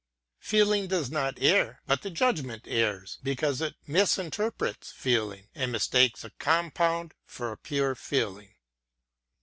Feeling 0.39 0.87
does 0.87 1.11
not 1.11 1.37
err; 1.39 1.83
but 1.85 2.01
the 2.01 2.09
judgment 2.09 2.63
errs, 2.65 3.19
because 3.21 3.61
it 3.61 3.75
misinterprets 3.85 4.91
feeling, 4.91 5.49
and 5.53 5.71
mistakes 5.71 6.23
a 6.23 6.31
compound 6.39 7.13
for 7.23 7.51
a 7.51 7.57
pure 7.57 7.93
feeling. 7.93 8.55